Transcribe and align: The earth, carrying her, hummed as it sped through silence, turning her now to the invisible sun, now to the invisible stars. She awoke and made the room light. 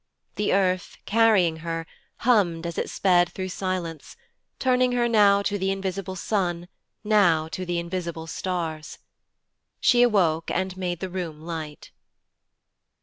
The 0.33 0.51
earth, 0.51 0.97
carrying 1.05 1.57
her, 1.57 1.85
hummed 2.25 2.65
as 2.65 2.79
it 2.79 2.89
sped 2.89 3.29
through 3.29 3.49
silence, 3.49 4.17
turning 4.57 4.93
her 4.93 5.07
now 5.07 5.43
to 5.43 5.59
the 5.59 5.69
invisible 5.69 6.15
sun, 6.15 6.67
now 7.03 7.47
to 7.49 7.67
the 7.67 7.77
invisible 7.77 8.25
stars. 8.25 8.97
She 9.79 10.01
awoke 10.01 10.49
and 10.49 10.75
made 10.75 11.01
the 11.01 11.09
room 11.11 11.39
light. 11.43 11.91